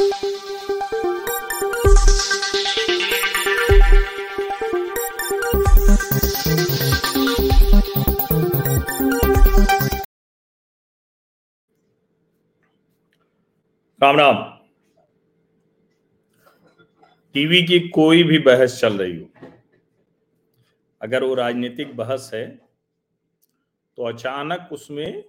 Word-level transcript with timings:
Ram 0.00 0.08
Ram. 14.16 14.36
TV 17.34 17.62
की 17.62 17.78
कोई 17.88 18.22
भी 18.22 18.38
बहस 18.38 18.80
चल 18.80 18.98
रही 18.98 19.16
हो, 19.18 19.26
अगर 21.00 21.24
वो 21.24 21.34
राजनीतिक 21.34 21.96
बहस 21.96 22.30
है 22.34 22.46
तो 23.98 24.08
अचानक 24.08 24.68
उसमें 24.72 25.24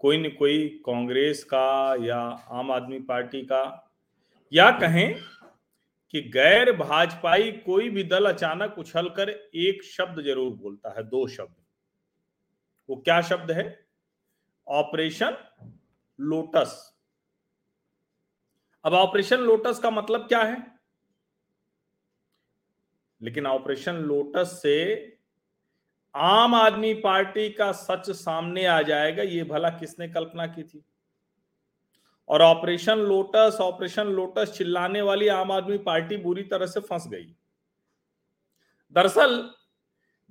कोई 0.00 0.18
न 0.18 0.28
कोई 0.28 0.68
कांग्रेस 0.86 1.44
का 1.44 1.94
या 2.04 2.18
आम 2.50 2.72
आदमी 2.72 2.98
पार्टी 3.00 3.42
का 3.42 3.84
या 4.52 4.70
कहें 4.70 5.20
कि 6.14 6.20
गैर 6.34 6.72
भाजपाई 6.72 7.50
कोई 7.66 7.88
भी 7.88 8.02
दल 8.04 8.26
अचानक 8.26 8.78
उछलकर 8.78 9.30
एक 9.30 9.82
शब्द 9.84 10.22
ज़रूर 10.24 10.52
बोलता 10.52 10.94
है, 10.96 11.02
दो 11.02 11.26
शब्द। 11.28 11.54
वो 12.88 12.96
क्या 12.96 13.20
शब्द 13.22 13.50
है? 13.50 13.86
Operation 14.66 15.36
Lotus. 16.18 16.94
अब 18.84 18.94
ऑपरेशन 18.94 19.40
लोटस 19.40 19.78
का 19.78 19.90
मतलब 19.90 20.26
क्या 20.28 20.42
है? 20.42 20.56
लेकिन 23.20 23.46
ऑपरेशन 23.46 23.94
लोटस 23.94 24.58
से 24.62 24.76
आम 26.14 26.54
आदमी 26.54 26.92
पार्टी 26.94 27.48
का 27.50 27.70
सच 27.72 28.10
सामने 28.10 28.64
आ 28.66 28.80
जाएगा, 28.82 29.22
ये 29.22 29.44
भला 29.44 29.70
किसने 29.70 30.08
कल्पना 30.08 30.46
की 30.46 30.62
थी? 30.62 30.84
और 32.28 32.42
ऑपरेशन 32.42 32.98
लोटस 32.98 33.58
ऑपरेशन 33.60 34.06
लोटस 34.06 34.52
चिल्लाने 34.58 35.02
वाली 35.02 35.28
आम 35.28 35.52
आदमी 35.52 35.78
पार्टी 35.78 36.16
बुरी 36.16 36.42
तरह 36.42 36.66
से 36.66 36.80
फंस 36.80 37.08
गई। 37.08 37.34
दरअसल, 38.92 39.50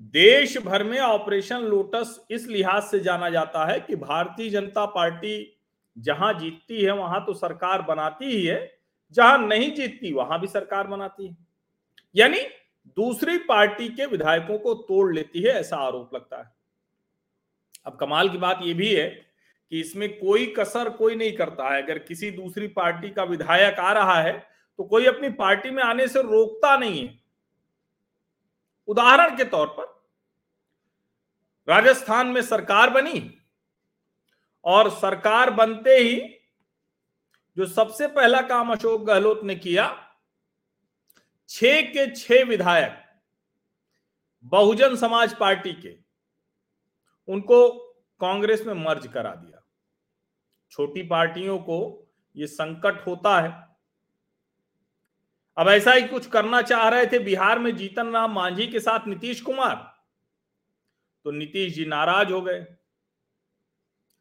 देश 0.02 0.58
भर 0.58 0.84
में 0.84 1.00
ऑपरेशन 1.00 1.60
लोटस 1.60 2.26
इस 2.32 2.48
लिहाज 2.48 2.84
से 2.84 3.00
जाना 3.00 3.30
जाता 3.30 3.66
है 3.66 3.80
कि 3.80 3.96
भारतीय 3.96 4.50
जनता 4.50 4.86
पार्टी 4.86 5.60
जहाँ 5.98 6.40
जीतती 6.40 6.82
है, 6.82 6.92
वहाँ 6.92 7.26
तो 7.26 7.34
सरकार 7.34 7.82
बनाती 7.82 8.26
ही 8.26 8.46
है, 8.46 8.80
जहाँ 9.12 9.48
नहीं 9.48 9.74
जीतती, 9.74 10.14
वहाँ 10.14 10.40
भी 10.40 10.48
सरकार 10.48 10.88
बनाती 10.88 11.28
है। 11.28 11.38
यानी 12.16 12.42
दूसरी 12.88 13.38
पार्टी 13.38 13.90
के 13.90 14.06
विधायकों 14.06 14.60
को 14.60 14.74
तोड़ 14.74 15.14
लेती 15.14 15.42
है, 15.42 15.50
ऐसा 15.50 15.78
आरोप 15.78 16.16
लगता 16.16 16.38
है। 16.38 16.56
अब 17.86 17.96
कमाल 17.96 18.30
की 18.30 18.38
बात 18.38 18.60
यह 18.62 18.76
भी 18.76 18.94
है 18.96 19.27
कि 19.72 19.80
इसमें 19.80 20.08
कोई 20.20 20.46
कसर 20.58 20.90
कोई 20.90 21.16
नहीं 21.16 21.36
करता 21.38 21.70
है। 21.70 21.82
अगर 21.84 22.00
किसी 22.00 22.32
दूसरी 22.32 22.68
पार्टी 22.70 23.10
का 23.10 23.24
विधायक 23.24 23.80
आ 23.80 23.92
रहा 23.94 24.22
है 24.22 24.38
तो 24.80 24.84
कोई 24.84 25.06
अपनी 25.06 25.30
पार्टी 25.36 25.70
में 25.72 25.82
आने 25.84 26.08
से 26.08 26.22
रोकता 26.22 26.76
नहीं 26.78 27.08
है। 27.08 27.20
उदाहरण 28.88 29.36
के 29.38 29.44
तौर 29.46 29.68
पर, 29.70 29.86
राजस्थान 31.68 32.28
में 32.28 32.42
सरकार 32.42 32.90
बनी 32.90 33.22
और 34.66 34.90
सरकार 34.92 35.50
बनते 35.52 35.98
ही 35.98 36.20
जो 37.58 37.66
सबसे 37.66 38.08
पहला 38.10 38.42
काम 38.44 38.72
अशोक 38.72 39.02
गहलोत 39.02 39.44
ने 39.44 39.56
किया, 39.56 39.88
छह 41.50 41.82
के 41.84 42.06
छह 42.16 42.44
विधायक, 42.44 42.98
बहुजन 44.46 44.96
समाज 44.96 45.36
पार्टी 45.36 45.74
के, 45.74 45.96
उनको 47.28 47.87
कांग्रेस 48.20 48.66
में 48.66 48.74
मर्ज 48.74 49.08
करा 49.08 49.34
दिया। 49.36 49.64
छोटी 50.72 51.04
पार्टियों 51.04 51.58
को 51.60 52.08
ये 52.36 52.48
संकट 52.48 53.06
होता 53.08 53.40
है। 53.42 53.52
अब 55.58 55.70
ऐसा 55.70 55.92
ही 55.92 56.08
कुछ 56.08 56.28
करना 56.28 56.62
चाह 56.62 56.88
रहे 56.90 57.06
थे 57.06 57.20
बिहार 57.20 57.60
में 57.60 57.76
जीतन 57.76 58.12
राम 58.14 58.32
मांझी 58.32 58.68
के 58.68 58.80
साथ 58.80 59.08
नीतीश 59.08 59.42
कुमार। 59.42 59.76
तो 61.26 61.32
नीतीश 61.32 61.74
जी 61.74 61.86
नाराज़ 61.86 62.32
हो 62.32 62.42
गए। 62.42 62.60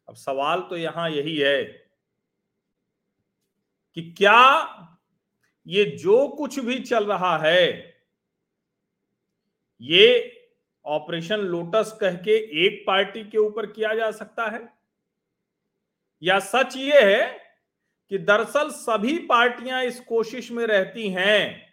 अब 0.07 0.15
सवाल 0.15 0.61
तो 0.61 0.77
यहाँ 0.77 1.09
यही 1.09 1.37
है 1.37 1.63
कि 3.97 4.01
क्या 4.17 4.39
ये 5.67 5.83
जो 5.97 6.27
कुछ 6.27 6.59
भी 6.59 6.79
चल 6.79 7.05
रहा 7.05 7.37
है, 7.37 7.95
ये 9.81 10.36
ऑपरेशन 10.87 11.39
लोटस 11.39 11.97
कह 12.01 12.13
के 12.13 12.65
एक 12.65 12.83
पार्टी 12.87 13.23
के 13.23 13.37
ऊपर 13.37 13.65
किया 13.65 13.95
जा 13.95 14.11
सकता 14.11 14.45
है? 14.49 14.73
या 16.23 16.39
सच 16.39 16.75
ये 16.77 17.01
है 17.01 17.39
कि 18.09 18.17
दरअसल 18.17 18.69
सभी 18.69 19.17
पार्टियाँ 19.17 19.83
इस 19.83 19.99
कोशिश 19.99 20.51
में 20.51 20.67
रहती 20.67 21.09
हैं 21.09 21.66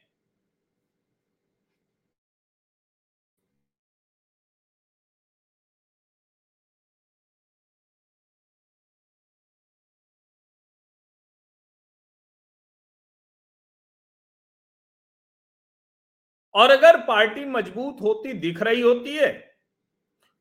और 16.54 16.70
अगर 16.70 16.97
पार्टी 16.97 17.44
मज़बूत 17.44 18.00
होती, 18.00 18.32
दिख 18.32 18.62
रही 18.62 18.81
होती 18.81 19.16
है 19.16 19.54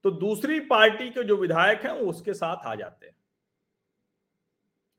तो 0.03 0.11
दूसरी 0.11 0.59
पार्टी 0.59 1.09
के 1.09 1.23
जो 1.23 1.35
विधायक 1.37 1.83
हैं, 1.83 1.91
वो 1.91 2.09
उसके 2.09 2.33
साथ 2.33 2.65
आ 2.65 2.75
जाते 2.75 3.05
हैं। 3.05 3.15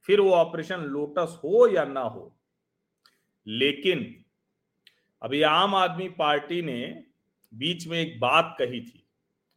फिर 0.02 0.20
वो 0.20 0.30
ऑपरेशन 0.30 0.80
लोटस 0.80 1.40
हो 1.44 1.66
या 1.68 1.84
ना 1.84 2.00
हो। 2.00 2.36
लेकिन 3.46 4.24
अभी 5.22 5.42
आम 5.42 5.74
आदमी 5.74 6.08
पार्टी 6.08 6.62
ने 6.62 7.04
बीच 7.54 7.86
में 7.86 8.00
एक 8.00 8.20
बात 8.20 8.56
कही 8.58 8.80
थी। 8.80 9.06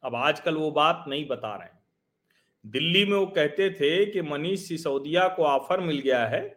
अब 0.03 0.15
आजकल 0.15 0.55
वो 0.55 0.71
बात 0.71 1.05
नहीं 1.07 1.27
बता 1.27 1.55
रहे 1.55 1.67
हैं। 1.67 1.83
दिल्ली 2.65 3.05
में 3.05 3.17
वो 3.17 3.25
कहते 3.25 3.69
थे 3.69 4.05
कि 4.05 4.21
मनीष 4.21 4.67
सिसोदिया 4.67 5.27
को 5.27 5.43
ऑफ़र 5.43 5.79
मिल 5.79 5.99
गया 5.99 6.25
है 6.27 6.56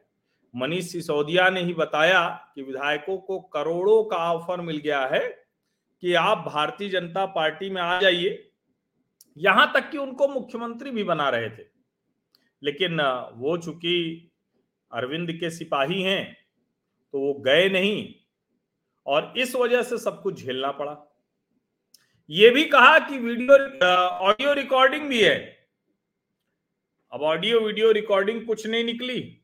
मनीष 0.54 0.90
सिसोदिया 0.92 1.48
ने 1.50 1.60
ही 1.60 1.74
बताया 1.74 2.28
कि 2.54 2.62
विधायकों 2.62 3.16
को 3.18 3.38
करोड़ों 3.54 4.02
का 4.04 4.16
ऑफ़र 4.32 4.60
मिल 4.60 4.76
गया 4.76 5.04
है 5.06 5.28
कि 6.02 6.14
आप 6.14 6.44
भारतीय 6.46 6.88
जनता 6.88 7.26
पार्टी 7.26 7.70
में 7.70 7.80
आ 7.82 8.00
जाइए। 8.00 8.50
यहाँ 9.36 9.70
तक 9.74 9.90
कि 9.90 9.98
उनको 9.98 10.28
मुख्यमंत्री 10.28 10.90
भी 10.90 11.04
बना 11.04 11.28
रहे 11.28 11.50
थे। 11.50 11.68
लेकिन 12.62 13.00
वो 13.36 13.56
चूँकि 13.58 14.30
अरविंद 14.92 15.32
के 15.32 15.50
सिपाही 15.50 16.02
हैं 16.02 16.36
तो 17.14 17.20
वो 17.20 17.32
गए 17.34 17.68
नहीं 17.68 18.14
और 19.06 19.32
इस 19.36 19.54
वजह 19.56 19.82
से 19.82 19.98
सब 19.98 20.20
कुछ 20.22 20.42
झेलना 20.44 20.70
पड़ा। 20.72 20.96
ये 22.30 22.50
भी 22.50 22.64
कहा 22.64 22.98
कि 22.98 23.18
वीडियो 23.18 23.54
ऑडियो 23.88 24.52
रिकॉर्डिंग 24.54 25.08
भी 25.08 25.22
है। 25.22 25.38
अब 27.12 27.22
ऑडियो, 27.22 27.60
वीडियो 27.60 27.90
रिकॉर्डिंग 27.92 28.46
कुछ 28.46 28.66
नहीं 28.66 28.84
निकली। 28.84 29.39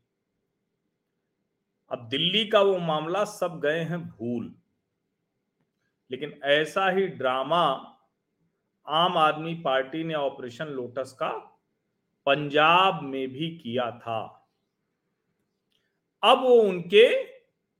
अब 1.89 2.09
दिल्ली 2.09 2.47
का 2.47 2.61
वो 2.61 2.77
मामला 2.77 3.25
सब 3.25 3.59
गए 3.59 3.79
हैं 3.79 4.09
भूल। 4.09 4.55
लेकिन 6.11 6.39
ऐसा 6.43 6.89
ही 6.89 7.07
ड्रामा 7.07 7.93
आम 8.87 9.17
आदमी 9.17 9.55
पार्टी 9.55 10.03
ने 10.03 10.13
ऑपरेशन 10.13 10.67
लोटस 10.67 11.11
का 11.11 11.29
पंजाब 12.25 13.01
में 13.01 13.27
भी 13.27 13.57
किया 13.57 13.91
था। 13.91 14.49
अब 16.23 16.39
वो 16.39 16.53
उनके 16.53 17.33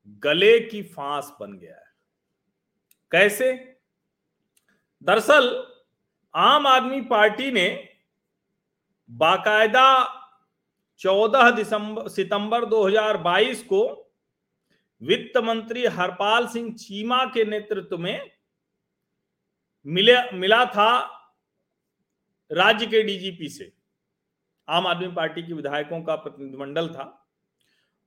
गले 0.08 0.60
की 0.60 0.84
फांस 0.84 1.34
बन 1.40 1.58
गया 1.58 1.76
है। 1.76 1.88
कैसे? 3.12 3.78
दरअसल 5.04 5.74
आम 6.36 6.68
आदमी 6.68 7.02
पार्टी 7.02 7.52
ने 7.52 7.90
बाकायदा 9.10 10.17
14 11.00 11.52
दिसंबर 11.52 12.08
सितंबर 12.08 12.66
2022 12.66 13.64
को 13.64 14.14
वित्त 15.02 15.38
मंत्री 15.38 15.86
हरपाल 15.86 16.48
सिंह 16.48 16.74
चीमा 16.74 17.26
के 17.26 17.46
नेतृत्व 17.46 17.98
में 17.98 18.32
मिले, 19.86 20.32
मिला 20.32 20.66
था 20.66 21.14
राज्य 22.52 22.86
के 22.88 23.02
डीजीपी 23.04 23.50
से। 23.50 23.72
आम 24.68 24.88
आदमी 24.88 25.08
पार्टी 25.08 25.44
के 25.44 25.54
विधायकों 25.54 26.02
का 26.04 26.16
प्रतिनिधिमंडल 26.16 26.90
था 26.90 27.28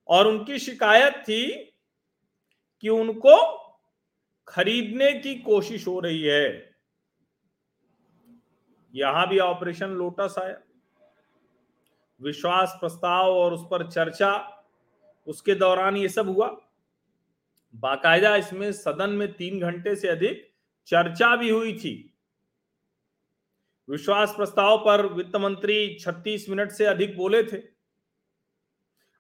और 0.08 0.26
उनकी 0.26 0.58
शिकायत 0.58 1.14
थी 1.14 1.46
कि 2.80 2.88
उनको 2.88 3.36
खरीदने 4.48 5.12
की 5.12 5.34
कोशिश 5.34 5.86
हो 5.86 6.00
रही 6.00 6.22
है। 6.22 6.76
यहाँ 8.94 9.28
भी 9.28 9.38
ऑपरेशन 9.38 9.90
लोटस 9.90 10.34
आया। 10.38 10.60
विश्वास 12.20 12.76
प्रस्ताव 12.80 13.32
और 13.32 13.52
उस 13.52 13.66
पर 13.70 13.90
चर्चा 13.90 14.32
उसके 15.26 15.54
दौरान 15.54 15.96
ये 15.96 16.08
सब 16.08 16.28
हुआ। 16.28 16.46
बाकायदा 17.74 18.36
इसमें 18.36 18.72
सदन 18.72 19.10
में 19.10 19.32
तीन 19.32 19.60
घंटे 19.60 19.96
से 19.96 20.08
अधिक 20.08 20.48
चर्चा 20.86 21.36
भी 21.36 21.50
हुई 21.50 21.72
थी। 21.78 21.94
विश्वास 23.88 24.32
प्रस्ताव 24.36 24.76
पर 24.78 25.06
वित्त 25.06 25.36
मंत्री 25.36 25.98
36 26.00 26.48
मिनट 26.48 26.70
से 26.70 26.84
अधिक 26.84 27.16
बोले 27.16 27.42
थे। 27.42 27.56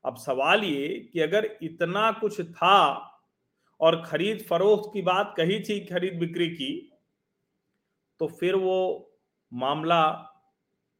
अब 0.04 0.16
सवाल 0.16 0.64
ये 0.64 1.10
कि 1.12 1.20
अगर 1.20 1.58
इतना 1.62 2.10
कुछ 2.12 2.40
था 2.40 3.06
और 3.80 4.02
खरीद 4.06 4.44
फरोख्त 4.50 4.90
की 4.92 5.02
बात 5.02 5.34
कही 5.36 5.60
थी 5.60 5.80
खरीद 5.80 6.18
बिक्री 6.18 6.48
की 6.50 6.86
तो 8.20 8.26
फिर 8.26 8.54
वो 8.54 9.10
मामला 9.52 10.02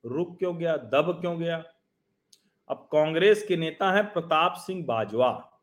रुक 0.04 0.38
क्यों 0.38 0.56
गया, 0.58 0.76
दब 0.76 1.18
क्यों 1.20 1.38
गया? 1.38 1.62
अब 2.70 2.88
कांग्रेस 2.92 3.44
के 3.48 3.56
नेता 3.56 3.92
हैं 3.92 4.12
प्रताप 4.12 4.54
सिंह 4.54 4.84
बाजवा। 4.86 5.60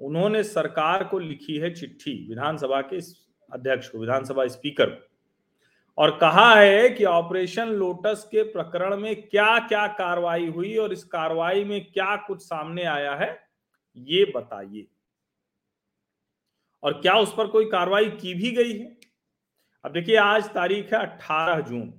उन्होंने 0.00 0.42
सरकार 0.42 1.04
को 1.04 1.18
लिखी 1.18 1.56
है 1.56 1.74
चिट्ठी 1.74 2.28
विधानसभा 2.28 2.80
के 2.80 2.96
अध्यक्ष 3.52 3.88
को, 3.88 3.98
विधानसभा 3.98 4.46
स्पीकर 4.46 4.90
को, 4.90 5.08
और 5.98 6.18
कहा 6.18 6.54
है 6.54 6.90
कि 6.90 7.04
ऑपरेशन 7.04 7.68
लोटस 7.68 8.28
के 8.32 8.42
प्रकरण 8.42 8.96
में 8.96 9.28
क्या 9.28 9.58
क्या 9.58 9.86
कार्रवाई 9.86 10.48
हुई 10.48 10.76
और 10.76 10.92
इस 10.92 11.04
कार्रवाई 11.04 11.64
में 11.64 11.92
क्या 11.92 12.16
कुछ 12.16 12.42
सामने 12.42 12.84
आया 12.84 13.14
है, 13.14 13.48
ये 13.96 14.32
बताइए। 14.36 14.86
और 16.82 17.00
क्या 17.00 17.14
उस 17.14 17.34
पर 17.36 17.46
कोई 17.46 17.64
कार्रवाई 17.64 18.10
की 18.10 18.34
भी 18.34 18.50
गई 18.50 18.78
है? 18.78 18.96
अब 19.84 19.92
देखिए, 19.92 20.16
आज 20.16 20.48
तारीख 20.48 20.92
है 20.94 21.00
18 21.00 21.60
जून। 21.60 21.94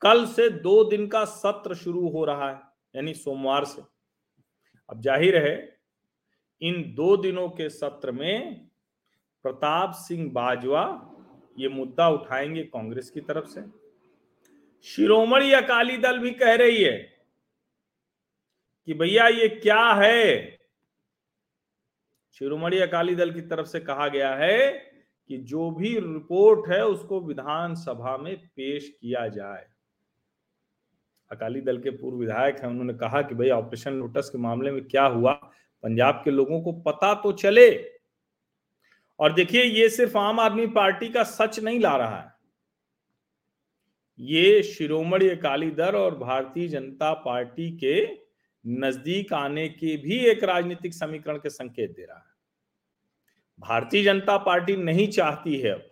कल 0.00 0.26
से 0.26 0.50
दो 0.50 0.84
दिन 0.84 1.06
का 1.06 1.24
सत्र 1.24 1.74
शुरू 1.74 2.08
हो 2.08 2.24
रहा 2.24 2.50
है। 2.50 2.67
यानी 2.94 3.14
सोमवार 3.14 3.64
से। 3.64 3.82
अब 4.88 5.00
ज़ाहिर 5.00 5.36
है, 5.36 5.78
इन 6.62 6.82
दो 6.94 7.16
दिनों 7.16 7.48
के 7.48 7.68
सत्र 7.70 8.12
में 8.12 8.68
प्रताप 9.44 9.92
सिंह 9.94 10.30
बाजवा 10.32 10.84
ये 11.58 11.68
मुद्दा 11.68 12.08
उठाएँगे 12.08 12.62
कांग्रेस 12.64 13.10
की 13.10 13.20
तरफ़ 13.20 13.46
से। 13.46 13.62
शिरोमणि 14.86 15.52
अकाली 15.52 15.96
दल 15.96 16.18
भी 16.18 16.30
कह 16.30 16.54
रही 16.54 16.82
है 16.84 16.98
कि 18.88 18.94
भैया 18.94 19.26
ये 19.28 19.48
क्या 19.48 19.84
है? 19.92 20.58
शिरोमणि 22.36 22.78
अकाली 22.78 23.14
दल 23.14 23.32
की 23.32 23.40
तरफ़ 23.40 23.66
से 23.66 23.80
कहा 23.80 24.08
गया 24.08 24.34
है 24.34 24.70
कि 25.30 25.38
जो 25.38 25.70
भी 25.70 25.94
रिपोर्ट 25.94 26.68
है 26.70 26.84
उसको 26.86 27.20
विधानसभा 27.20 28.16
में 28.16 28.36
पेश 28.46 28.88
किया 29.00 29.26
जाए। 29.28 29.66
अकाली 31.30 31.60
दल 31.60 31.78
के 31.78 31.90
पूर्व 31.90 32.16
विधायक 32.16 32.56
हैं, 32.56 32.68
उन्होंने 32.68 32.94
कहा 32.94 33.22
कि 33.22 33.34
भाई, 33.34 33.50
ऑपरेशन 33.50 33.92
लोटस 33.92 34.28
के 34.28 34.38
मामले 34.38 34.70
में 34.70 34.84
क्या 34.84 35.04
हुआ? 35.04 35.32
पंजाब 35.82 36.22
के 36.24 36.30
लोगों 36.30 36.62
को 36.62 36.72
पता 36.72 37.14
तो 37.14 37.32
चले। 37.32 37.90
और 39.18 39.32
देखिए, 39.32 39.62
ये 39.62 39.88
सिर्फ़ 39.88 40.18
आम 40.18 40.40
आदमी 40.40 40.66
पार्टी 40.66 41.08
का 41.08 41.22
सच 41.22 41.60
नहीं 41.60 41.80
ला 41.80 41.96
रहा 41.96 42.20
है। 42.20 42.32
ये 44.20 44.62
शिरोमणि 44.62 45.28
अकाली 45.28 45.70
दल 45.70 45.96
और 45.96 46.18
भारतीय 46.18 46.68
जनता 46.68 47.12
पार्टी 47.12 47.70
के 47.70 48.08
नज़दीक 48.66 49.32
आने 49.32 49.68
के 49.68 49.96
भी 49.96 50.18
एक 50.18 50.44
राजनीतिक 50.44 50.94
समीकरण 50.94 51.36
के 51.36 51.50
संकेत 51.50 51.90
दे 51.90 52.02
रहा 52.02 52.18
है। 52.18 52.28
भारतीय 53.60 54.04
जनता 54.04 54.38
पार्टी 54.38 54.76
नहीं 54.76 55.08
चाहती 55.08 55.58
है 55.58 55.70
अब। 55.70 55.90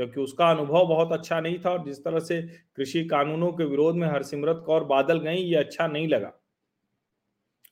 क्योंकि 0.00 0.20
उसका 0.20 0.50
अनुभव 0.50 0.86
बहुत 0.86 1.12
अच्छा 1.12 1.40
नहीं 1.40 1.58
था 1.58 1.70
और 1.70 1.84
जिस 1.84 2.04
तरह 2.04 2.20
से 2.20 2.42
कृषि 2.76 3.04
कानूनों 3.04 3.52
के 3.52 3.64
विरोध 3.64 3.94
में 3.94 4.06
हरसिमरत 4.08 4.62
कौर 4.66 4.84
बादल 4.84 5.18
गई 5.18 5.36
ये 5.36 5.56
अच्छा 5.56 5.86
नहीं 5.86 6.08
लगा। 6.08 6.32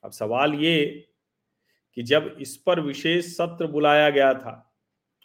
अब 0.03 0.11
सवाल 0.11 0.53
ये 0.53 1.07
कि 1.97 2.03
जब 2.03 2.35
इस 2.39 2.55
पर 2.57 2.79
विशेष 2.79 3.25
सत्र 3.35 3.67
बुलाया 3.67 4.09
गया 4.09 4.33
था, 4.33 4.75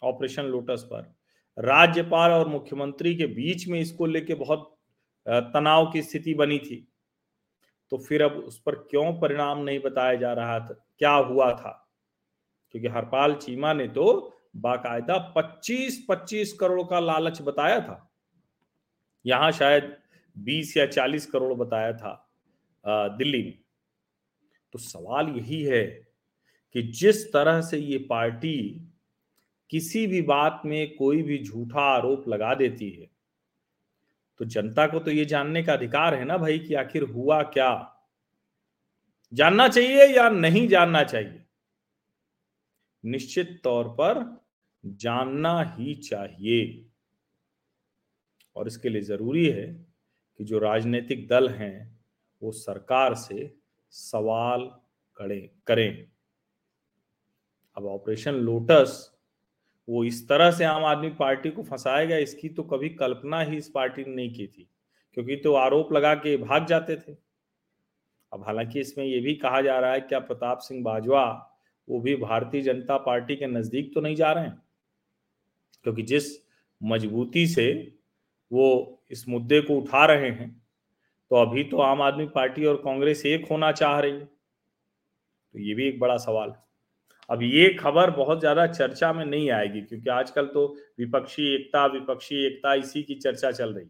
ऑपरेशन 0.03 0.43
लोटस 0.43 0.83
पर, 0.83 1.13
राज्यपाल 1.57 2.31
और 2.31 2.47
मुख्यमंत्री 2.47 3.15
के 3.15 3.27
बीच 3.27 3.67
में 3.67 3.79
इसको 3.79 4.05
लेके 4.05 4.33
बहुत 4.33 4.71
तनाव 5.27 5.91
की 5.91 6.01
स्थिति 6.01 6.33
बनी 6.33 6.59
थी 6.59 6.87
तो 7.91 7.97
फिर 7.97 8.21
अब 8.23 8.31
उस 8.37 8.59
पर 8.61 8.75
क्यों 8.75 9.13
परिणाम 9.19 9.59
नहीं 9.59 9.79
बताया 9.79 10.15
जा 10.15 10.33
रहा 10.33 10.59
था? 10.59 10.87
क्या 10.99 11.11
हुआ 11.11 11.51
था? 11.51 11.93
क्योंकि 12.71 12.87
हरपाल 12.87 13.35
चीमा 13.35 13.73
ने 13.73 13.87
तो 13.87 14.34
बाकायदा 14.55 15.17
25-25 15.35 16.53
करोड़ 16.53 16.81
का 16.89 16.99
लालच 16.99 17.41
बताया 17.41 17.79
था। 17.79 17.97
यहाँ 19.25 19.51
शायद 19.51 19.95
20 20.35 20.75
या 20.77 20.85
40 20.87 21.25
करोड़ 21.25 21.53
बताया 21.53 21.93
था 21.93 22.21
दिल्ली 23.17 23.41
में। 23.43 23.57
तो 24.73 24.79
सवाल 24.79 25.29
यही 25.29 25.61
है 25.63 25.85
कि 26.75 26.81
जिस 26.93 27.25
तरह 27.33 27.61
से 27.61 27.77
ये 27.77 27.97
पार्टी 28.09 28.57
किसी 29.69 30.05
भी 30.07 30.21
बात 30.21 30.61
में 30.65 30.95
कोई 30.95 31.21
भी 31.23 31.43
झूठा 31.43 31.81
आरोप 31.81 32.27
लगा 32.27 32.53
देती 32.55 32.89
है 32.91 33.09
तो 34.39 34.45
जनता 34.45 34.85
को 34.87 34.99
तो 34.99 35.11
ये 35.11 35.25
जानने 35.25 35.63
का 35.63 35.73
अधिकार 35.73 36.15
है 36.15 36.25
ना 36.25 36.37
भाई 36.37 36.59
कि 36.59 36.73
आखिर 36.73 37.03
हुआ 37.03 37.41
क्या? 37.43 37.91
जानना 39.33 39.67
चाहिए 39.67 40.05
या 40.07 40.29
नहीं 40.29 40.67
जानना 40.67 41.03
चाहिए? 41.03 41.41
निश्चित 43.03 43.59
तौर 43.63 43.87
पर 43.89 44.23
जानना 44.85 45.61
ही 45.77 45.95
चाहिए। 45.95 46.85
और 48.55 48.67
इसके 48.67 48.89
लिए 48.89 49.01
ज़रूरी 49.01 49.45
है 49.45 49.65
कि 50.39 50.43
जो 50.43 50.59
राजनीतिक 50.59 51.27
दल 51.27 51.49
हैं, 51.49 51.99
वो 52.41 52.51
सरकार 52.51 53.15
से 53.15 53.53
सवाल 53.89 54.71
करें 55.17 55.49
करें। 55.67 56.07
अब 57.77 57.85
ऑपरेशन 57.85 58.33
लोटस, 58.33 59.11
वो 59.87 60.03
इस 60.03 60.27
तरह 60.29 60.51
से 60.51 60.63
आम 60.63 60.85
आदमी 60.85 61.09
पार्टी 61.09 61.49
को 61.49 61.63
फंसाएगा, 61.63 62.17
इसकी 62.17 62.49
तो 62.49 62.63
कभी 62.63 62.89
कल्पना 62.89 63.41
ही 63.41 63.57
इस 63.57 63.69
पार्टी 63.69 64.03
ने 64.03 64.15
नहीं 64.15 64.33
की 64.33 64.47
थी, 64.47 64.69
क्योंकि 65.13 65.35
तो 65.35 65.53
आरोप 65.53 65.93
लगा 65.93 66.13
के 66.15 66.37
भाग 66.37 66.65
जाते 66.65 66.95
थे। 66.95 67.15
अब 68.31 68.43
हालाँकि 68.45 68.79
इसमें 68.79 69.05
यह 69.05 69.21
भी 69.21 69.35
कहा 69.35 69.61
जा 69.61 69.79
रहा 69.79 69.91
है, 69.91 70.01
क्या 70.01 70.19
प्रताप 70.19 70.59
सिंह 70.59 70.83
बाजवा, 70.83 71.51
वो 71.87 71.99
भी 71.99 72.15
भारतीय 72.15 72.61
जनता 72.61 72.97
पार्टी 72.97 73.35
के 73.35 73.47
नज़दीक 73.47 73.93
तो 73.93 74.01
नहीं 74.01 74.15
जा 74.15 74.31
रहे 74.31 74.43
हैं? 74.43 74.64
क्योंकि 75.85 76.03
जिस 76.03 76.25
मजबूती 76.81 77.45
से 77.47 77.65
वो 78.51 78.67
इस 79.11 79.27
मुद्दे 79.29 79.59
को 79.61 79.77
उठा 79.77 80.05
रहे 80.05 80.29
हैं 80.29 80.49
तो 81.31 81.35
अभी 81.35 81.63
तो 81.63 81.77
आम 81.79 82.01
आदमी 82.01 82.25
पार्टी 82.35 82.65
और 82.65 82.75
कांग्रेस 82.75 83.25
एक 83.25 83.45
होना 83.51 83.71
चाह 83.73 83.99
रही 83.99 84.11
है। 84.11 84.25
तो 84.25 85.59
ये 85.59 85.73
भी 85.73 85.87
एक 85.87 85.99
बड़ा 85.99 86.17
सवाल 86.17 86.49
है। 86.49 86.63
अब 87.29 87.43
ये 87.43 87.69
खबर 87.73 88.11
बहुत 88.11 88.39
ज़्यादा 88.39 88.65
चर्चा 88.67 89.11
में 89.13 89.23
नहीं 89.25 89.49
आएगी, 89.51 89.81
क्योंकि 89.81 90.09
आजकल 90.09 90.45
तो 90.47 90.65
विपक्षी 90.99 91.53
एकता 91.55 91.85
विपक्षी 91.87 92.45
एकता, 92.45 92.73
इसी 92.73 93.03
की 93.03 93.15
चर्चा 93.15 93.51
चल 93.51 93.73
रही 93.73 93.85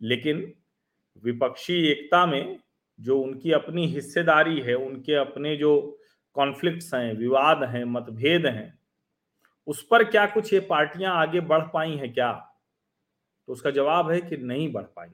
लेकिन 0.00 0.52
विपक्षी 1.24 1.74
एकता 1.88 2.24
में 2.26 2.58
जो 2.98 3.18
उनकी 3.20 3.52
अपनी 3.52 3.86
हिस्सेदारी 3.86 4.60
है, 4.60 4.74
उनके 4.76 5.14
अपने 5.16 5.56
जो 5.56 5.98
कॉन्फ्लिक्ट्स 6.36 6.94
हैं, 6.94 7.12
विवाद 7.14 7.62
हैं, 7.64 7.84
मतभेद 7.86 8.46
हैं 8.46 8.81
उस 9.66 9.86
पर 9.86 10.04
क्या 10.04 10.26
कुछ 10.26 10.52
ये 10.52 10.60
पार्टियाँ 10.60 11.14
आगे 11.16 11.40
बढ़ 11.40 11.62
पाई 11.64 11.96
हैं 11.96 12.12
क्या? 12.12 12.32
तो 13.48 13.52
उसका 13.52 13.70
जवाब 13.70 14.10
है 14.10 14.20
कि 14.20 14.36
नहीं 14.36 14.72
बढ़ 14.72 14.82
पाई 14.86 15.08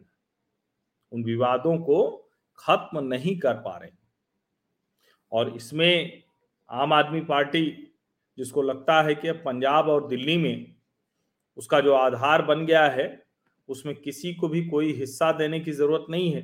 उन 1.12 1.24
विवादों 1.24 1.76
को 1.78 2.30
खत्म 2.58 3.04
नहीं 3.04 3.38
कर 3.38 3.54
पा 3.54 3.76
रहे 3.76 3.90
और 5.32 5.54
इसमें 5.56 6.22
आम 6.70 6.92
आदमी 6.92 7.20
पार्टी, 7.20 7.94
जिसको 8.38 8.62
लगता 8.62 9.00
है 9.02 9.14
कि 9.14 9.32
पंजाब 9.40 9.88
और 9.88 10.06
दिल्ली 10.08 10.36
में 10.36 10.74
उसका 11.58 11.80
जो 11.80 11.94
आधार 11.94 12.42
बन 12.42 12.64
गया 12.66 12.86
है, 12.86 13.06
उसमें 13.68 13.94
किसी 13.94 14.32
को 14.34 14.48
भी 14.48 14.64
कोई 14.68 14.92
हिस्सा 14.92 15.30
देने 15.32 15.60
की 15.60 15.72
ज़रूरत 15.72 16.06
नहीं 16.10 16.32
है। 16.32 16.42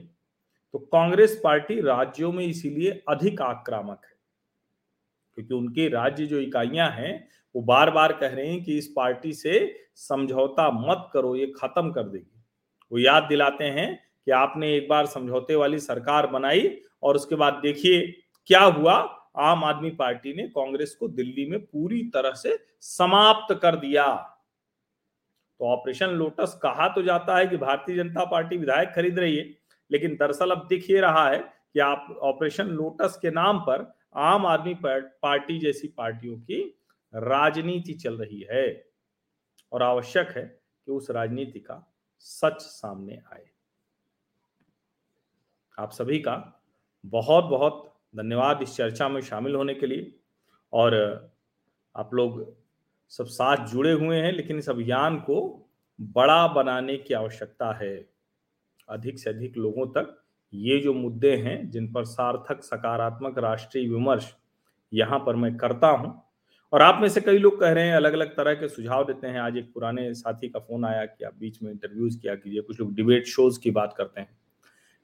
तो 0.75 0.78
कांग्रेस 0.78 1.40
पार्टी 1.44 1.80
राज्यों 1.80 2.32
में 2.32 2.44
इसीलिए 2.44 2.90
अधिक 3.08 3.40
आक्रामक 3.42 4.00
है, 4.04 4.16
क्योंकि 5.38 5.54
उनके 5.54 5.88
राज्य 5.88 6.26
जो 6.26 6.40
इकाइयाँ 6.40 6.90
हैं 6.90 7.28
वो 7.54 7.62
बार 7.62 7.90
बार 7.90 8.12
कह 8.12 8.28
रहे 8.28 8.46
हैं 8.46 8.62
कि 8.64 8.76
इस 8.78 8.92
पार्टी 8.96 9.32
से 9.32 9.75
समझौता 9.99 10.70
मत 10.70 11.08
करो, 11.12 11.34
ये 11.37 11.46
खत्म 11.56 11.90
कर 11.92 12.02
देगी। 12.04 12.42
वो 12.92 12.99
याद 12.99 13.23
दिलाते 13.23 13.64
हैं 13.66 13.94
कि 14.26 14.30
आपने 14.32 14.75
एक 14.76 14.88
बार 14.88 15.06
समझौते 15.06 15.54
वाली 15.54 15.78
सरकार 15.80 16.26
बनाई 16.26 16.76
और 17.02 17.16
उसके 17.16 17.34
बाद 17.34 17.61
देखिए 17.62 18.00
क्या 18.50 18.62
हुआ, 18.62 18.94
आम 19.38 19.64
आदमी 19.64 19.90
पार्टी 19.92 20.34
ने 20.34 20.42
कांग्रेस 20.49 20.94
को 20.94 21.08
दिल्ली 21.11 21.49
में 21.50 21.58
पूरी 21.61 22.02
तरह 22.14 22.32
से 22.34 22.58
समाप्त 22.82 23.54
कर 23.62 23.76
दिया। 23.76 24.06
तो 25.61 25.66
ऑपरेशन 25.66 26.11
लोटस 26.11 26.58
कहा 26.62 26.88
तो 26.88 27.02
जाता 27.02 27.37
है 27.38 27.46
कि 27.46 27.56
भारतीय 27.56 27.96
जनता 27.96 28.25
पार्टी 28.25 28.56
विधायक 28.56 28.88
खरीद 28.88 29.18
रही 29.18 29.37
है, 29.37 29.44
लेकिन 29.90 30.16
दरअसल 30.16 30.50
अब 30.50 30.66
दिख 30.68 30.90
ये 30.90 31.00
रहा 31.00 31.28
है 31.28 31.38
कि 31.38 31.80
आप 31.80 32.16
ऑपरेशन 32.23 32.68
लोटस 32.70 33.18
के 33.23 33.30
नाम 33.30 33.58
पर 33.61 33.92
आम 34.23 34.46
आदमी 34.46 34.75
पार्टी 34.82 35.58
जैसी 35.58 35.88
पार्टियों 35.88 36.37
की 36.38 36.62
राजनीति 37.14 37.92
चल 37.92 38.18
रही 38.18 38.47
है 38.52 38.87
और 39.73 39.83
आवश्यक 39.83 40.28
है 40.28 40.61
कि 40.87 40.92
उस 40.92 41.11
राजनीति 41.11 41.59
का 41.59 41.94
सच 42.18 42.61
सामने 42.61 43.23
आए। 43.33 43.50
आप 45.78 45.90
सभी 45.90 46.18
का 46.18 46.61
बहुत 47.06 47.44
बहुत 47.44 47.94
धन्यवाद 48.16 48.62
इस 48.62 48.76
चर्चा 48.76 49.09
में 49.09 49.21
शामिल 49.21 49.54
होने 49.54 49.75
के 49.75 49.87
लिए। 49.87 50.21
और 50.73 50.94
आप 51.97 52.14
लोग 52.14 52.56
सब 53.09 53.25
साथ 53.25 53.66
जुड़े 53.66 53.92
हुए 53.92 54.16
हैं, 54.16 54.33
लेकिन 54.33 54.59
इस 54.59 54.68
अभियान 54.68 55.18
को 55.18 55.68
बड़ा 56.00 56.49
बनाने 56.49 56.97
की 56.97 57.14
आवश्यकता 57.14 57.73
है। 57.73 58.09
अधिक 58.88 59.18
से 59.18 59.30
अधिक 59.30 59.56
लोगों 59.56 59.87
तक 59.87 60.25
ये 60.54 60.78
जो 60.78 60.94
मुद्दे 60.94 61.37
हैं, 61.37 61.71
जिन 61.71 61.92
पर 61.92 62.04
सार्थक 62.04 62.62
सकारात्मक 62.62 63.38
राष्ट्रीय 63.38 63.88
विमर्श 63.88 64.37
यहाँ 64.92 65.18
पर 65.18 65.37
मैं 65.37 65.56
करता 65.56 65.88
हूँ 65.88 66.24
और 66.75 66.83
आप 66.83 66.99
में 67.00 67.09
से 67.09 67.21
कई 67.21 67.38
लोग 67.38 67.61
कह 67.61 67.73
रहे 67.73 67.87
हैं 67.87 67.95
अलग 67.95 68.12
अलग 68.12 68.31
तरह 68.37 68.54
के 68.54 68.69
सुझाव 68.69 69.04
देते 69.04 69.26
हैं। 69.26 69.40
आज 69.40 69.57
एक 69.57 69.73
पुराने 69.75 70.14
साथी 70.14 70.49
का 70.49 70.59
फ़ोन 70.59 70.85
आया 70.85 71.04
कि 71.04 71.25
आप 71.25 71.35
बीच 71.38 71.62
में 71.62 71.71
इंटरव्यूज़ 71.73 72.19
किया 72.21 72.35
कीजिए, 72.35 72.61
कुछ 72.61 72.81
लोग 72.81 72.95
डिबेट 72.95 73.26
शोज़ 73.26 73.61
की 73.61 73.71
बात 73.71 73.95
करते 73.99 74.21
हैं। 74.21 74.28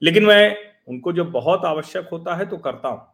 लेकिन 0.01 0.25
मैं 0.25 0.57
उनको 0.87 1.13
जब 1.13 1.31
बहुत 1.31 1.65
आवश्यक 1.65 2.09
होता 2.11 2.35
है 2.35 2.45
तो 2.45 2.57
करता 2.57 2.89
हूँ। 2.89 3.07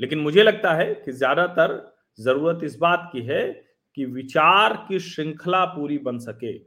लेकिन 0.00 0.18
मुझे 0.18 0.42
लगता 0.42 0.74
है 0.74 0.94
कि 0.94 1.12
ज़्यादातर 1.12 1.76
ज़रूरत 2.18 2.64
इस 2.64 2.78
बात 2.78 3.08
की 3.12 3.22
है 3.22 3.44
कि 3.96 4.04
विचार 4.04 4.76
की 4.88 5.00
श्रृंखला 5.00 5.64
पूरी 5.64 5.98
बन 5.98 6.18
सके, 6.18 6.58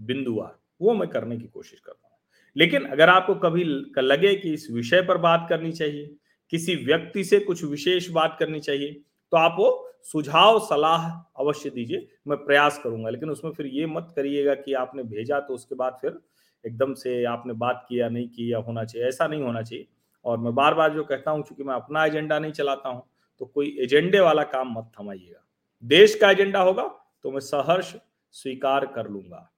बिंदुवार। 0.00 0.58
वो 0.82 0.94
मैं 0.94 1.08
करने 1.08 1.36
की 1.36 1.46
कोशिश 1.46 1.80
करता 1.80 2.08
हूँ। 2.08 2.16
लेकिन 2.56 2.84
अगर 2.84 3.08
आपको 3.08 3.34
कभी 3.34 3.64
लगे 4.00 4.34
कि 4.34 4.54
इस 4.54 4.70
विषय 4.70 5.02
पर 5.02 5.18
बात 5.18 5.46
करनी 5.48 5.72
चाहिए, 5.72 6.14
किसी 6.52 6.76
व्यक्ति 6.76 7.24
से 7.24 7.40
कुछ 7.40 7.64
विशेष 7.64 8.10
बात 8.10 8.36
करनी 8.40 8.60
चाहिए 8.60 9.02
तो 9.34 9.38
आप 9.38 9.54
वो 9.58 9.68
सुझाव, 10.04 10.58
सलाह 10.60 11.08
अवश्य 11.38 11.70
दीजिए। 11.70 12.06
मैं 12.28 12.36
प्रयास 12.38 12.78
करूँगा, 12.82 13.10
लेकिन 13.10 13.30
उसमें 13.30 13.52
फिर 13.52 13.66
ये 13.68 13.86
मत 13.88 14.12
करिएगा 14.16 14.54
कि 14.56 14.74
आपने 14.74 15.02
भेजा 15.04 15.40
तो 15.40 15.54
उसके 15.54 15.74
बाद 15.74 15.96
फिर 16.00 16.20
एकदम 16.64 16.92
से 16.94 17.24
आपने 17.26 17.52
बात 17.54 17.84
किया 17.88 18.08
नहीं 18.08 18.28
किया 18.28 18.58
होना 18.58 18.84
चाहिए, 18.84 19.08
ऐसा 19.08 19.26
नहीं 19.26 19.42
होना 19.42 19.62
चाहिए। 19.62 19.86
और 20.24 20.38
मैं 20.38 20.54
बार 20.54 20.74
बार 20.74 20.92
जो 20.94 21.04
कहता 21.04 21.30
हूँ, 21.30 21.42
चूँकि 21.42 21.64
मैं 21.64 21.74
अपना 21.74 22.04
एजेंडा 22.04 22.38
नहीं 22.38 22.52
चलाता 22.52 22.88
हूँ 22.88 23.02
तो 23.40 23.46
कोई 23.46 23.76
एजेंडे 23.82 24.20
वाला 24.20 24.42
काम 24.44 24.72
मत 24.78 24.90
थमाइएगा। 25.00 25.44
देश 25.82 26.14
का 26.14 26.30
एजेंडा 26.30 26.60
होगा 26.60 26.86
तो 27.24 27.30
मैं 27.30 27.40
सहर्ष 27.40 27.94
स्वीकार 28.34 28.86
कर 28.86 29.08
लूँगा। 29.10 29.50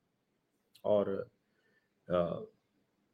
और 0.84 1.26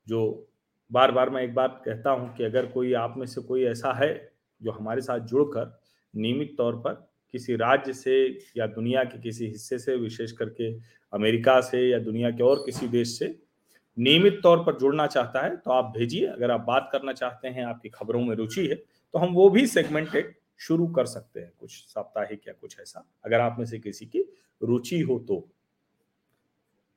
जो 0.07 0.49
बार 0.91 1.13
बार 1.13 1.31
मैं 1.31 1.43
एक 1.43 1.55
बात 1.55 1.83
कहता 1.85 2.11
हूँ 2.11 2.35
कि 2.37 2.45
अगर 2.45 2.67
कोई 2.69 2.93
आप 2.97 3.15
में 3.19 3.27
से 3.27 3.41
कोई 3.43 3.65
ऐसा 3.67 3.93
है 3.95 4.15
जो 4.61 4.71
हमारे 4.73 5.01
साथ 5.03 5.21
जुड़कर 5.29 5.81
नियमित 6.15 6.55
तौर 6.59 6.77
पर 6.77 6.93
किसी 7.35 7.57
राज्य 7.57 7.93
से 7.93 8.15
या 8.57 8.67
दुनिया 8.69 9.05
के 9.05 9.19
किसी 9.21 9.47
हिस्से 9.47 9.79
से, 9.79 9.97
विशेष 9.97 10.33
करके 10.33 10.73
अमेरिका 11.13 11.61
से 11.61 11.89
या 11.91 11.99
दुनिया 12.01 12.31
के 12.31 12.43
और 12.43 12.63
किसी 12.67 12.89
देश 12.89 13.19
से 13.19 13.35
नियमित 13.97 14.39
तौर 14.43 14.59
पर 14.59 14.79
जुड़ना 14.79 15.07
चाहता 15.07 15.45
है 15.45 15.57
तो 15.57 15.71
आप 15.71 15.93
भेजिए। 15.97 16.27
अगर 16.27 16.51
आप 16.51 16.61
बात 16.61 16.89
करना 16.93 17.13
चाहते 17.13 17.49
हैं, 17.49 17.65
आपकी 17.65 17.89
खबरों 17.91 18.21
में 18.21 18.35
रुचि 18.37 18.67
है 18.67 18.75
तो 18.75 19.19
हम 19.19 19.35
वो 19.35 19.49
भी 19.51 19.67
सेगमेंटेड 19.69 20.35
शुरू 20.61 20.87
कर 20.89 21.07
सकते 21.07 21.41
हैं, 21.41 21.53
कुछ 21.61 21.73
साप्ताहिक 21.85 22.49
या 22.49 22.55
कुछ 22.55 22.79
ऐसा, 22.81 23.05
अगर 23.25 23.41
आप 23.41 23.57
में 23.59 23.65
से 23.67 23.79
किसी 23.79 24.07
की 24.07 24.25
रुचि 24.61 25.01
हो 25.01 25.19
तो। 25.29 25.47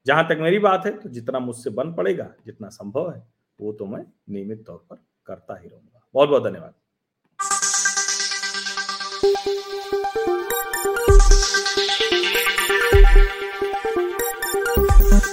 जहाँ 0.05 0.27
तक 0.29 0.37
मेरी 0.41 0.59
बात 0.59 0.85
है 0.85 0.91
तो 0.99 1.09
जितना 1.09 1.39
मुझसे 1.39 1.69
बन 1.71 1.93
पड़ेगा, 1.93 2.33
जितना 2.45 2.69
संभव 2.69 3.11
है, 3.11 3.21
वो 3.59 3.73
तो 3.73 3.85
मैं 3.85 4.05
नियमित 4.29 4.65
तौर 4.67 4.85
पर 4.89 5.03
करता 5.27 5.59
ही 5.59 5.67
रहूँगा। 5.69 6.07
बहुत 6.15 6.29
बहुत 6.29 6.43
धन्यवाद। 6.43 6.73
Thank 10.15 10.49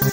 you. 0.02 0.11